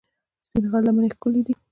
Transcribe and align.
سپین 0.43 0.63
غر 0.71 0.81
لمنې 0.87 1.09
ښکلې 1.15 1.41
دي؟ 1.45 1.53